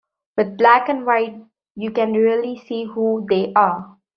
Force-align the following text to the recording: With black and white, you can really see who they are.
With 0.35 0.57
black 0.57 0.89
and 0.89 1.05
white, 1.05 1.39
you 1.75 1.91
can 1.91 2.13
really 2.13 2.57
see 2.57 2.85
who 2.85 3.27
they 3.29 3.53
are. 3.53 3.97